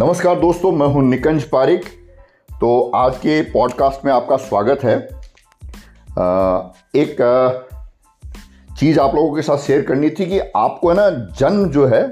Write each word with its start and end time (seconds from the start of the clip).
नमस्कार 0.00 0.40
दोस्तों, 0.40 0.72
मैं 0.72 0.86
हूँ 0.86 1.02
निकंज 1.02 1.42
पारिक। 1.42 1.84
तो 2.60 2.90
आज 2.94 3.16
के 3.16 3.42
पॉडकास्ट 3.42 4.04
में 4.04 4.12
आपका 4.12 4.36
स्वागत 4.36 4.78
है। 4.84 4.96
एक 6.94 7.16
चीज़ 8.78 9.00
आप 9.00 9.14
लोगों 9.14 9.36
के 9.36 9.42
साथ 9.42 9.58
शेयर 9.58 9.82
करनी 9.82 10.10
थी 10.10 10.26
कि 10.26 10.38
आपको 10.38 10.88
है 10.88 10.96
ना, 10.96 11.10
जन्म 11.10 11.68
जो 11.70 11.86
है, 11.86 12.02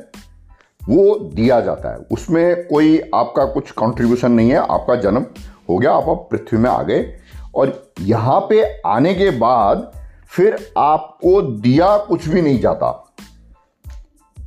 वो 0.89 1.19
दिया 1.19 1.61
जाता 1.61 1.91
है। 1.91 1.97
उसमें 1.97 2.69
कोई 2.69 3.11
आपका 3.15 3.45
कुछ 3.45 3.71
कंट्रीब्यूशन 3.71 4.33
नहीं 4.33 4.51
है, 4.51 4.57
आपका 4.57 4.95
जन्म 4.95 5.27
हो 5.69 5.79
गया, 5.79 5.93
आप 5.93 6.09
अब 6.09 6.29
पृथ्वी 6.31 6.59
में 6.59 6.71
आ 6.71 6.83
गए। 6.83 7.17
और 7.55 7.93
यहाँ 8.01 8.41
पे 8.41 8.83
आने 8.87 9.15
के 9.15 9.31
बाद 9.31 9.93
फिर 10.29 10.73
आपको 10.79 11.43
दिया 11.43 11.97
कुछ 11.99 12.29
भी 12.29 12.43
नहीं 12.43 12.61
जाता। 12.61 13.15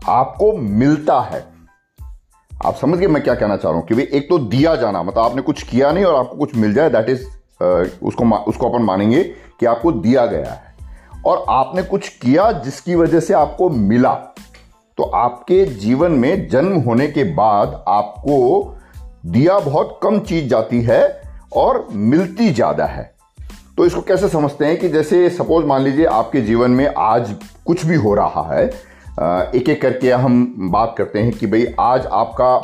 आपको 0.10 0.58
मिलता 0.58 1.22
है। 1.22 1.55
आप 2.66 2.76
समझ 2.76 2.98
गए 3.00 3.08
मैं 3.08 3.22
क्या 3.24 3.34
कहना 3.36 3.56
चाह 3.58 3.72
रहा 3.72 3.80
हूँ 3.80 3.88
कि 3.88 3.94
भाई, 3.94 4.08
एक 4.14 4.30
तो 4.30 4.38
दिया 4.40 4.76
जाना 4.76 5.02
मतलब 5.04 5.24
आपने 5.24 5.42
कुछ 5.42 5.62
किया 5.64 5.92
नहीं 5.92 6.04
और 6.04 6.16
आपको 6.16 6.38
कुछ 6.38 6.56
मिल 6.56 6.74
जाए 6.74 6.90
दैट 6.90 7.10
इज़ 7.10 7.26
उसको 8.04 8.36
उसको 8.44 8.70
अपन 8.70 8.84
मानेंगे 8.84 9.24
कि 9.60 9.66
आपको 9.66 9.92
दिया 9.92 10.26
गया 10.26 10.52
है। 10.52 10.74
और 11.26 11.46
आपने 11.50 11.84
कुछ 11.84 12.08
किया 12.18 12.52
जिसकी 12.52 12.96
वजह 12.96 13.20
से 13.20 13.34
आपको 13.34 13.70
मिला 13.70 14.14
तो 14.98 15.04
आपके 15.04 15.66
जीवन 15.66 16.12
में 16.12 16.48
जन्म 16.50 16.78
होने 16.80 17.08
के 17.08 17.24
बाद 17.34 17.84
आपको 17.88 18.38
दिया 19.26 19.60
बहुत 19.60 20.00
कम 20.04 20.20
चीज़ 20.20 20.48
जाती 20.50 20.82
है 20.82 21.02
और 21.54 21.88
मिलती 21.92 22.50
ज़्यादा 22.50 22.86
है। 22.86 23.14
तो 23.78 23.86
इसको 23.86 24.02
कैसे 24.02 24.30
समझते 24.30 24.66
हैं 24.66 24.78
कि 24.80 24.90
जैसे 24.90 25.30
सपोज़ 25.30 25.66
मान 25.66 25.82
लीजिए 25.82 26.06
आपके 26.06 26.42
जीवन 26.42 26.72
में 26.72 26.88
आज 26.98 27.36
कुछ 27.66 27.86
भी 27.86 27.96
हो 27.96 28.14
रहा 28.16 28.48
है 28.54 28.68
एक 29.20 29.70
एक 29.70 29.82
करके 29.82 30.12
हम 30.12 30.56
बात 30.72 30.96
करते 30.98 31.20
हैं 31.20 31.32
कि 31.32 31.48
भाई, 31.48 31.66
आज 31.80 32.06
आपका 32.06 32.56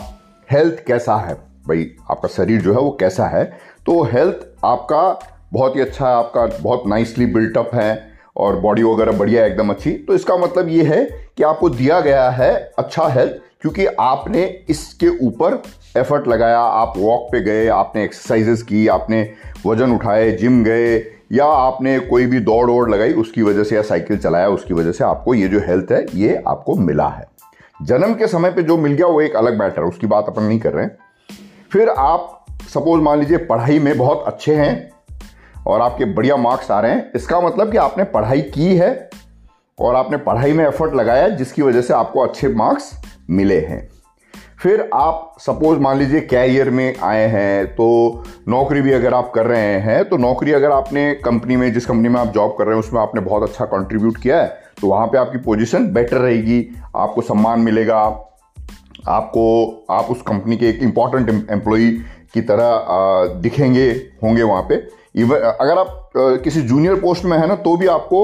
हेल्थ 0.49 0.83
कैसा 0.87 1.15
है? 1.15 1.33
भाई, 1.67 1.85
आपका 2.11 2.27
शरीर 2.27 2.61
जो 2.61 2.73
है 2.73 2.79
वो 2.79 2.97
कैसा 2.99 3.25
है? 3.25 3.43
तो 3.85 4.03
हेल्थ 4.03 4.39
आपका 4.65 5.19
बहुत 5.53 5.75
ही 5.75 5.81
अच्छा 5.81 6.07
है 6.07 6.15
आपका 6.15 6.45
बहुत 6.61 6.83
नाइसली 6.87 7.25
बिल्टअप 7.25 7.71
है 7.73 8.11
और 8.37 8.59
बॉडी 8.59 8.83
वगैरह 8.83 9.11
बढ़िया, 9.11 9.45
एकदम 9.45 9.69
अच्छी। 9.69 9.91
तो 9.91 10.15
इसका 10.15 10.37
मतलब 10.37 10.69
ये 10.69 10.83
है 10.83 11.05
कि 11.37 11.43
आपको 11.43 11.69
दिया 11.69 11.99
गया 11.99 12.29
है 12.29 12.53
अच्छा 12.79 13.07
हेल्थ 13.07 13.31
क्योंकि 13.61 13.85
आपने 13.85 14.43
इसके 14.69 15.07
ऊपर 15.25 15.61
एफर्ट 15.97 16.27
लगाया, 16.27 16.59
आप 16.59 16.93
वॉक 16.97 17.27
पे 17.31 17.41
गए, 17.41 17.67
आपने 17.67 18.03
एक्सरसाइजेस 18.03 18.63
की, 18.63 18.87
आपने 18.87 19.33
वज़न 19.65 19.91
उठाए 19.91 20.31
जिम 20.31 20.63
गए 20.63 20.99
या 21.31 21.45
आपने 21.45 21.97
कोई 21.99 22.25
भी 22.25 22.39
दौड़ 22.39 22.69
ओड़ 22.69 22.89
लगाई, 22.89 23.13
उसकी 23.13 23.41
वजह 23.41 23.63
से 23.63 23.75
या 23.75 23.81
साइकिल 23.81 24.17
चलाया, 24.17 24.47
उसकी 24.47 24.73
वजह 24.73 24.91
से 24.91 25.03
आपको 25.03 25.33
ये 25.33 25.47
जो 25.47 25.59
हेल्थ 25.59 25.91
है, 25.91 26.05
ये 26.15 26.41
आपको 26.47 26.75
मिला 26.75 27.07
है। 27.07 27.25
जन्म 27.81 28.13
के 28.13 28.27
समय 28.27 28.51
पे 28.51 28.63
जो 28.63 28.77
मिल 28.77 28.93
गया, 28.93 29.07
वो 29.07 29.21
एक 29.21 29.35
अलग 29.35 29.59
मैटर 29.59 29.81
उसकी 29.81 30.07
बात 30.07 30.25
अपन 30.27 30.43
नहीं 30.43 30.59
कर 30.59 30.73
रहे 30.73 30.85
हैं। 30.85 30.97
फिर 31.71 31.89
आप 31.89 32.45
सपोज़ 32.73 33.01
मान 33.01 33.19
लीजिए, 33.19 33.37
पढ़ाई 33.37 33.79
में 33.79 33.97
बहुत 33.97 34.23
अच्छे 34.27 34.55
हैं 34.55 34.91
और 35.67 35.81
आपके 35.81 36.05
बढ़िया 36.05 36.35
मार्क्स 36.37 36.71
आ 36.71 36.79
रहे 36.79 36.91
हैं, 36.91 37.11
इसका 37.15 37.41
मतलब 37.41 37.71
कि 37.71 37.77
आपने 37.77 38.03
पढ़ाई 38.03 38.41
की 38.41 38.75
है 38.75 39.09
और 39.79 39.95
आपने 39.95 40.17
पढ़ाई 40.17 40.53
में 40.53 40.65
एफर्ट 40.65 40.93
लगाया, 40.93 41.27
जिसकी 41.27 41.61
वजह 41.61 41.81
से 41.81 41.93
आपको 41.93 42.19
अच्छे 42.19 42.47
मार्क्स 42.47 42.93
मिले 43.29 43.59
हैं। 43.59 43.87
फिर 44.61 44.89
आप 44.93 45.35
सपोज़ 45.39 45.79
मान 45.79 45.97
लीजिए 45.97 46.19
कैरियर 46.21 46.69
में 46.69 46.95
आए 47.03 47.25
हैं 47.27 47.65
तो 47.67 47.85
नौकरी 48.47 48.81
भी 48.81 48.91
अगर 48.93 49.13
आप 49.13 49.31
कर 49.35 49.45
रहे 49.45 49.79
हैं 49.79 50.03
तो 50.09 50.17
नौकरी 50.17 50.51
अगर 50.51 50.71
आपने 50.71 51.13
कंपनी 51.15 51.55
में, 51.55 51.71
जिस 51.73 51.85
कंपनी 51.85 52.09
में 52.09 52.19
आप 52.19 52.33
जॉब 52.33 52.55
कर 52.57 52.65
रहे 52.65 52.75
हैं, 52.75 52.79
उसमें 52.79 52.99
आपने 53.01 53.21
बहुत 53.21 53.43
अच्छा 53.43 53.65
कंट्रीब्यूट 53.65 54.17
किया 54.17 54.41
है 54.41 54.47
तो 54.81 54.87
वहाँ 54.87 55.07
पे 55.07 55.17
आपकी 55.17 55.37
पोजीशन 55.37 55.87
बेटर 55.93 56.17
रहेगी, 56.17 56.67
आपको 56.95 57.21
सम्मान 57.21 57.59
मिलेगा, 57.59 57.97
आपको, 59.07 59.85
आप 59.89 60.11
उस 60.11 60.21
कंपनी 60.21 60.57
के 60.57 60.69
एक 60.69 60.83
इंपॉर्टेंट 60.83 61.49
एम्प्लॉय 61.51 61.89
की 62.33 62.41
तरह 62.43 63.39
दिखेंगे, 63.41 63.89
होंगे 64.23 64.43
वहाँ 64.43 64.65
पे। 64.69 64.75
इवन 65.15 65.37
अगर 65.37 65.77
आप 65.77 66.11
किसी 66.15 66.61
जूनियर 66.63 66.95
पोस्ट 66.99 67.25
में 67.25 67.37
है 67.37 67.47
ना 67.47 67.55
तो 67.57 67.75
भी 67.77 67.87
आपको 67.87 68.23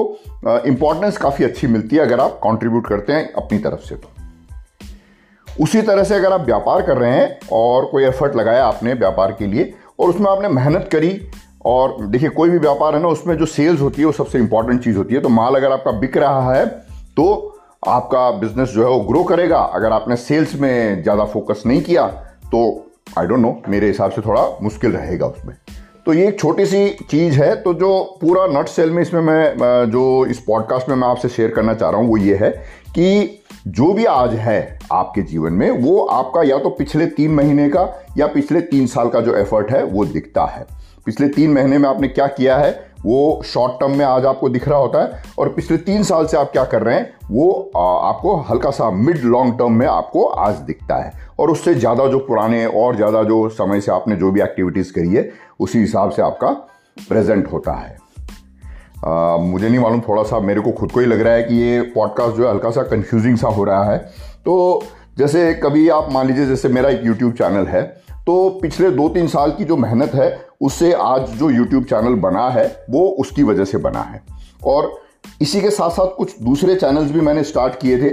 इंपॉर्टेंस 0.66 1.16
काफ़ी 1.16 1.44
अच्छी 1.44 1.66
मिलती 1.66 1.96
है, 1.96 2.02
अगर 2.02 2.20
आप 2.20 2.40
कंट्रीब्यूट 2.44 2.86
करते 2.86 3.12
हैं 3.12 3.32
अपनी 3.34 3.58
तरफ़ 3.58 3.80
से 3.80 3.94
तो। 3.94 4.17
उसी 5.60 5.82
तरह 5.82 6.04
से 6.04 6.14
अगर 6.14 6.32
आप 6.32 6.40
व्यापार 6.40 6.82
कर 6.82 6.96
रहे 6.96 7.12
हैं 7.12 7.38
और 7.52 7.84
कोई 7.86 8.04
एफर्ट 8.04 8.36
लगाया 8.36 8.64
आपने 8.66 8.92
व्यापार 8.94 9.32
के 9.38 9.46
लिए 9.46 9.72
और 10.00 10.08
उसमें 10.08 10.30
आपने 10.30 10.48
मेहनत 10.48 10.88
करी 10.92 11.20
और 11.66 11.96
देखिए, 12.02 12.28
कोई 12.30 12.50
भी 12.50 12.58
व्यापार 12.58 12.94
है 12.94 13.00
ना, 13.02 13.08
उसमें 13.08 13.36
जो 13.36 13.46
सेल्स 13.46 13.80
होती 13.80 14.00
है, 14.02 14.06
वो 14.06 14.12
सबसे 14.12 14.38
इंपॉर्टेंट 14.38 14.82
चीज़ 14.84 14.96
होती 14.96 15.14
है। 15.14 15.20
तो 15.20 15.28
माल 15.28 15.54
अगर 15.54 15.72
आपका 15.72 15.90
बिक 16.00 16.16
रहा 16.16 16.54
है 16.54 16.66
तो 17.16 17.54
आपका 17.88 18.30
बिज़नेस 18.30 18.68
जो 18.68 18.82
है 18.82 18.88
वो 18.88 19.00
ग्रो 19.02 19.22
करेगा। 19.24 19.58
अगर 19.58 19.92
आपने 19.92 20.16
सेल्स 20.16 20.54
में 20.54 21.02
ज़्यादा 21.02 21.24
फोकस 21.24 21.62
नहीं 21.66 21.82
किया 21.82 22.06
तो 22.52 22.62
आई 23.18 23.26
डोंट 23.26 23.40
नो 23.40 23.56
मेरे 23.68 23.86
हिसाब 23.86 24.10
से 24.10 24.20
थोड़ा 24.20 24.46
मुश्किल 24.62 24.92
रहेगा 24.92 25.26
उसमें। 25.26 25.54
तो 26.06 26.12
ये 26.14 26.26
एक 26.28 26.38
छोटी 26.40 26.66
सी 26.66 26.88
चीज़ 27.10 27.40
है। 27.42 27.54
तो 27.62 27.74
जो 27.74 28.18
पूरा 28.20 28.46
नट 28.50 28.68
सेल 28.68 28.90
में 28.90 29.02
इसमें 29.02 29.20
मैं 29.22 29.90
जो 29.90 30.24
इस 30.26 30.38
पॉडकास्ट 30.40 30.88
में 30.88 30.96
मैं 30.96 31.08
आपसे 31.08 31.28
शेयर 31.28 31.50
करना 31.50 31.74
चाह 31.74 31.90
रहा 31.90 32.00
हूँ, 32.00 32.08
वो 32.08 32.16
ये 32.16 32.36
है 32.36 32.50
कि 32.90 33.42
जो 33.68 33.92
भी 33.92 34.04
आज 34.06 34.34
है 34.36 34.77
आपके 34.92 35.22
जीवन 35.22 35.52
में 35.52 35.70
वो 35.72 35.98
आपका 36.02 36.42
या 36.42 36.58
तो 36.58 36.70
पिछले 36.70 37.06
तीन 37.08 37.34
महीने 37.34 37.68
का 37.68 37.88
या 38.18 38.26
पिछले 38.26 38.60
तीन 38.62 38.86
साल 38.86 39.08
का 39.08 39.20
जो 39.20 39.36
एफर्ट 39.36 39.70
है 39.72 39.82
वो 39.84 40.04
दिखता 40.06 40.44
है। 40.46 40.66
पिछले 41.06 41.28
तीन 41.28 41.52
महीने 41.52 41.78
में 41.78 41.88
आपने 41.88 42.08
क्या 42.08 42.26
किया 42.28 42.56
है 42.56 42.70
वो 42.98 43.42
शॉर्ट 43.46 43.72
टर्म 43.80 43.96
में 43.96 44.04
आज 44.04 44.24
आपको 44.26 44.48
दिख 44.48 44.66
रहा 44.68 44.78
होता 44.78 45.02
है 45.02 45.22
और 45.38 45.48
पिछले 45.48 45.76
तीन 45.78 46.02
साल 46.02 46.26
से 46.26 46.36
आप 46.36 46.50
क्या 46.52 46.64
कर 46.64 46.82
रहे 46.82 46.94
हैं 46.94 47.10
वो 47.30 47.50
आपको 47.76 48.36
हल्का 48.48 48.70
सा 48.70 48.90
मिड 48.90 49.22
लॉन्ग 49.24 49.58
टर्म 49.58 49.72
में 49.72 49.86
आपको 49.86 50.24
आज 50.24 50.56
दिखता 50.56 50.96
है। 50.96 51.12
और 51.38 51.50
उससे 51.50 51.74
ज़्यादा 51.74 52.06
जो 52.06 52.18
पुराने 52.18 52.64
और 52.66 52.96
ज़्यादा 52.96 53.22
जो 53.22 53.48
समय 53.48 53.80
से 53.80 53.92
आपने 53.92 54.16
जो 54.16 54.30
भी 54.30 54.40
एक्टिविटीज़ 54.40 54.92
करी 54.92 55.14
है 55.14 55.30
उसी 55.60 55.78
हिसाब 55.78 56.10
से 56.10 56.22
आपका 56.22 56.50
प्रेजेंट 57.08 57.52
होता 57.52 57.72
है। 57.72 57.96
आ, 58.98 59.36
मुझे 59.36 59.68
नहीं 59.68 59.78
मालूम 59.78 60.00
थोड़ा 60.00 60.22
सा 60.22 60.40
मेरे 60.40 60.60
को 60.60 60.70
खुद 60.72 60.92
को 60.92 61.00
ही 61.00 61.06
लग 61.06 61.20
रहा 61.20 61.32
है 61.32 61.42
कि 61.42 61.54
ये 61.56 61.80
पॉडकास्ट 61.94 62.36
जो 62.36 62.44
है 62.44 62.50
हल्का 62.50 62.70
सा 62.70 62.82
कंफ्यूजिंग 62.84 63.36
सा 63.36 63.48
हो 63.48 63.64
रहा 63.64 63.84
है। 63.84 63.98
तो 64.46 64.84
जैसे 65.18 65.52
कभी 65.54 65.88
आप 65.88 66.08
मान 66.12 66.26
लीजिए 66.26 66.46
जैसे 66.46 66.68
मेरा 66.68 66.90
एक 66.90 67.04
यूट्यूब 67.04 67.32
चैनल 67.32 67.66
है 67.66 67.82
तो 68.26 68.48
पिछले 68.62 68.90
दो 68.90 69.08
तीन 69.08 69.26
साल 69.28 69.50
की 69.50 69.64
जो 69.64 69.76
मेहनत 69.76 70.14
है, 70.14 70.40
उससे 70.60 70.92
आज 70.92 71.28
जो 71.30 71.48
यूट्यूब 71.50 71.84
चैनल 71.84 72.14
बना 72.14 72.48
है, 72.48 72.64
वो 72.90 73.06
उसकी 73.20 73.42
वजह 73.42 73.64
से 73.64 73.78
बना 73.78 74.00
है। 74.00 74.20
और 74.64 74.90
इसी 75.42 75.60
के 75.60 75.70
साथ 75.70 75.90
साथ 75.90 76.16
कुछ 76.16 76.34
दूसरे 76.42 76.74
चैनल्स 76.74 77.10
भी 77.10 77.20
मैंने 77.20 77.44
स्टार्ट 77.44 77.78
किए 77.80 77.98
थे, 77.98 78.10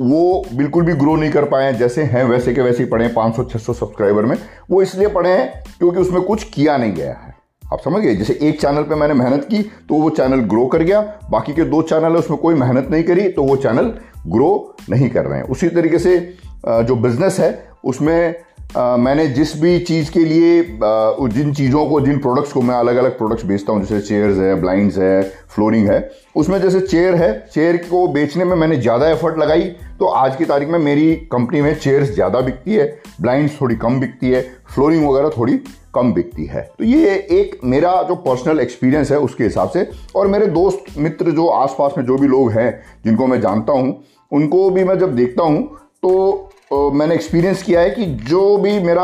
वो 0.00 0.44
बिल्कुल 0.54 0.84
भी 0.84 0.92
ग्रो 0.92 1.14
नहीं 1.16 1.30
कर 1.30 1.44
पाए, 1.44 1.72
जैसे 1.72 2.02
हैं 2.02 2.24
वैसे 2.24 2.54
के 2.54 2.60
वैसे 2.60 2.82
ही 2.82 2.88
पढ़े 2.90 3.04
हैं 3.04 3.14
500-600 3.14 3.72
सब्सक्राइबर 3.72 4.24
में। 4.24 4.36
वो 4.70 4.82
इसलिए 4.82 5.08
पढ़े 5.08 5.30
हैं 5.30 5.64
क्योंकि 5.78 6.00
उसमें 6.00 6.22
कुछ 6.22 6.44
किया 6.44 6.76
नहीं 6.76 6.94
गया 6.94 7.12
है। 7.12 7.35
आप 7.72 7.80
समझ 7.80 8.02
गए? 8.02 8.14
जैसे 8.14 8.38
एक 8.42 8.60
चैनल 8.60 8.82
पे 8.82 8.94
मैंने 8.94 9.14
मेहनत 9.14 9.44
की 9.44 9.62
तो 9.88 9.94
वो 9.94 10.10
चैनल 10.10 10.40
ग्रो 10.48 10.66
कर 10.66 10.82
गया। 10.82 11.00
बाकी 11.30 11.52
के 11.52 11.64
दो 11.64 11.80
चैनल 11.82 12.12
है, 12.12 12.18
उसमें 12.18 12.38
कोई 12.40 12.54
मेहनत 12.54 12.88
नहीं 12.90 13.04
करी 13.04 13.28
तो 13.28 13.42
वो 13.42 13.56
चैनल 13.56 13.92
ग्रो 14.26 14.76
नहीं 14.90 15.08
कर 15.10 15.24
रहे 15.24 15.38
हैं। 15.38 15.46
उसी 15.46 15.68
तरीके 15.68 15.98
से 15.98 16.18
जो 16.66 16.96
बिज़नेस 16.96 17.38
है, 17.40 17.68
उसमें 17.84 18.34
आ, 18.66 18.96
मैंने 18.96 19.26
जिस 19.28 19.54
भी 19.60 19.78
चीज़ 19.78 20.10
के 20.10 20.20
लिए 20.20 20.60
आ, 20.60 21.28
जिन 21.28 21.52
चीज़ों 21.54 21.84
को 21.86 22.00
जिन 22.00 22.18
प्रोडक्ट्स 22.18 22.52
को 22.52 22.62
मैं 22.62 22.74
अलग 22.74 22.96
अलग 22.96 23.16
प्रोडक्ट्स 23.18 23.44
बेचता 23.44 23.72
हूँ 23.72 23.80
जैसे 23.80 24.00
चेयर्स 24.00 24.38
है 24.38 24.54
ब्लाइंड्स 24.60 24.98
है 24.98 25.22
फ्लोरिंग 25.54 25.88
है 25.88 25.98
उसमें 26.36 26.60
जैसे 26.62 26.80
चेयर 26.80 27.14
है 27.14 27.30
चेयर 27.54 27.76
को 27.76 28.06
बेचने 28.08 28.44
में 28.44 28.54
मैंने 28.56 28.76
ज़्यादा 28.76 29.08
एफर्ट 29.08 29.38
लगाई 29.38 29.62
तो 29.98 30.06
आज 30.14 30.36
की 30.36 30.44
तारीख 30.44 30.68
में 30.68 30.78
मेरी 30.78 31.14
कंपनी 31.32 31.60
में 31.60 31.74
चेयर्स 31.74 32.10
ज़्यादा 32.14 32.40
बिकती 32.40 32.74
है 32.74 32.86
ब्लाइंड्स 33.20 33.60
थोड़ी 33.60 33.76
कम 33.76 34.00
बिकती 34.00 34.30
है 34.30 34.42
फ्लोरिंग 34.74 35.08
वगैरह 35.08 35.30
थोड़ी 35.38 35.56
कम 35.94 36.12
बिकती 36.12 36.44
है। 36.44 36.62
तो 36.78 36.84
ये 36.84 37.14
एक 37.32 37.58
मेरा 37.64 37.92
जो 38.02 38.14
पर्सनल 38.24 38.60
एक्सपीरियंस 38.60 39.10
है 39.10 39.18
उसके 39.18 39.44
हिसाब 39.44 39.70
से 39.70 39.88
और 40.16 40.26
मेरे 40.26 40.46
दोस्त 40.56 40.98
मित्र 40.98 41.30
जो 41.30 41.46
आसपास 41.48 41.94
में 41.98 42.04
जो 42.04 42.16
भी 42.18 42.28
लोग 42.28 42.50
हैं 42.50 42.70
जिनको 43.04 43.26
मैं 43.26 43.40
जानता 43.40 43.72
हूँ 43.72 44.02
उनको 44.32 44.68
भी 44.70 44.84
मैं 44.84 44.98
जब 44.98 45.14
देखता 45.16 45.42
हूँ 45.42 45.62
तो 46.02 46.52
मैंने 46.70 47.14
एक्सपीरियंस 47.14 47.62
किया 47.62 47.80
है 47.80 47.90
कि 47.90 48.04
जो 48.28 48.56
भी 48.58 48.78
मेरा 48.80 49.02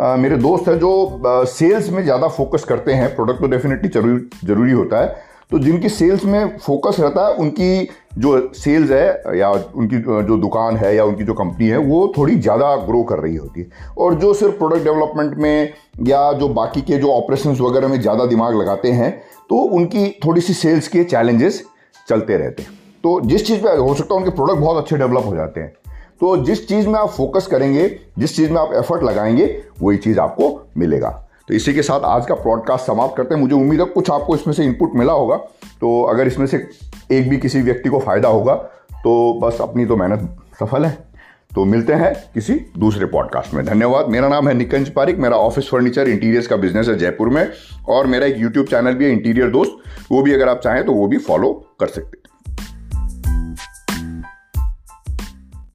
आ, 0.00 0.16
मेरे 0.16 0.36
दोस्त 0.36 0.68
है 0.68 0.78
जो 0.78 1.44
सेल्स 1.48 1.88
में 1.90 2.02
ज़्यादा 2.02 2.28
फोकस 2.30 2.64
करते 2.64 2.92
हैं 2.92 3.14
प्रोडक्ट 3.16 3.40
तो 3.40 3.46
डेफिनेटली 3.48 3.88
ज़रूरी 3.90 4.46
ज़रूरी 4.46 4.72
होता 4.72 5.00
है 5.00 5.24
तो 5.52 5.58
जिनकी 5.58 5.88
सेल्स 5.88 6.24
में 6.24 6.56
फोकस 6.58 6.96
रहता 7.00 7.26
है 7.26 7.34
उनकी 7.34 7.88
जो 8.18 8.32
सेल्स 8.54 8.90
है 8.90 9.38
या 9.38 9.50
उनकी 9.50 9.98
जो 9.98 10.36
दुकान 10.36 10.76
है 10.76 10.94
या 10.96 11.04
उनकी 11.04 11.24
जो 11.24 11.34
कंपनी 11.34 11.68
है 11.68 11.76
वो 11.78 12.12
थोड़ी 12.16 12.36
ज़्यादा 12.36 12.74
ग्रो 12.86 13.02
कर 13.04 13.18
रही 13.18 13.36
होती 13.36 13.60
है। 13.60 13.70
और 13.98 14.14
जो 14.14 14.32
सिर्फ़ 14.34 14.54
प्रोडक्ट 14.54 14.84
डेवलपमेंट 14.84 15.36
में 15.36 15.72
या 16.08 16.32
जो 16.32 16.48
बाकी 16.50 16.80
के 16.82 16.98
जो 16.98 17.12
ऑपरेशन 17.12 17.56
वगैरह 17.60 17.88
में 17.88 18.00
ज़्यादा 18.00 18.26
दिमाग 18.26 18.60
लगाते 18.60 18.90
हैं 18.92 19.10
तो 19.50 19.56
उनकी 19.78 20.08
थोड़ी 20.24 20.40
सी 20.40 20.52
सेल्स 20.54 20.88
के 20.88 21.04
चैलेंजेस 21.06 21.64
चलते 22.08 22.36
रहते 22.36 22.62
हैं। 22.62 22.78
तो 23.04 23.20
जिस 23.24 23.46
चीज़ 23.46 23.62
पे 23.62 23.76
हो 23.76 23.94
सकता 23.94 24.14
है 24.14 24.20
उनके 24.20 24.36
प्रोडक्ट 24.36 24.60
बहुत 24.60 24.82
अच्छे 24.82 24.96
डेवलप 24.96 25.26
हो 25.26 25.34
जाते 25.36 25.60
हैं। 25.60 25.72
तो 26.20 26.36
जिस 26.36 26.68
चीज़ 26.68 26.86
में 26.88 26.94
आप 26.94 27.08
फोकस 27.08 27.46
करेंगे, 27.46 28.00
जिस 28.18 28.36
चीज़ 28.36 28.50
में 28.50 28.60
आप 28.60 28.70
एफर्ट 28.74 29.02
लगाएँगे, 29.02 29.62
वही 29.82 29.96
चीज़ 29.96 30.20
आपको 30.20 30.68
मिलेगा। 30.78 31.08
तो 31.48 31.54
इसी 31.54 31.74
के 31.74 31.82
साथ 31.82 32.00
आज 32.00 32.26
का 32.26 32.34
प्रॉडकास्ट 32.34 32.86
समाप्त 32.86 33.16
करते 33.16 33.34
हैं। 33.34 33.42
मुझे 33.42 33.54
उम्मीद 33.54 33.80
है 33.80 33.86
कुछ 33.86 34.10
आपको 34.10 34.34
इसमें 34.34 34.54
से 34.54 34.64
इनपुट 34.64 34.92
मिला 34.94 35.12
होगा। 35.12 35.36
तो 35.80 36.02
अगर 36.02 36.26
इसमें 36.26 36.46
से 36.46 36.68
एक 37.12 37.28
भी 37.28 37.36
किसी 37.36 37.62
व्यक्ति 37.62 37.88
को 37.88 37.98
फ़ायदा 37.98 38.28
होगा 38.28 38.54
तो 38.94 39.40
बस 39.40 39.60
अपनी 39.60 39.86
तो 39.86 39.96
मेहनत 39.96 40.36
सफल 40.60 40.84
है। 40.84 41.06
तो 41.54 41.64
मिलते 41.64 41.92
हैं 41.92 42.14
किसी 42.34 42.60
दूसरे 42.78 43.06
पॉडकास्ट 43.06 43.54
में। 43.54 43.64
धन्यवाद। 43.64 44.08
मेरा 44.08 44.28
नाम 44.28 44.48
है 44.48 44.54
निकंज 44.54 44.88
पारिक। 44.90 45.18
मेरा 45.18 45.36
ऑफ़िस 45.36 45.68
फर्नीचर 45.68 46.08
इंटीरियर्स 46.08 46.46
का 46.46 46.56
बिज़नेस 46.56 46.88
है 46.88 46.98
जयपुर 46.98 47.28
में। 47.28 47.48
और 47.88 48.06
मेरा 48.06 48.26
एक 48.26 48.38
यूट्यूब 48.38 48.66
चैनल 48.66 48.94
भी 48.94 49.04
है 49.04 49.12
इंटीरियर 49.12 49.50
दोस्त। 49.50 49.72
वो 50.12 50.22
भी 50.22 50.34
अगर 50.34 50.48
आप 50.48 50.60
चाहें 50.64 50.84
तो 50.84 50.92
वो 50.92 51.06
भी 51.06 51.18
फॉलो 51.18 51.52
कर 51.80 51.86
सकते 51.86 52.18